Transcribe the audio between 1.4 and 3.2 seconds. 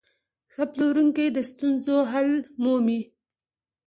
ستونزو حل مومي.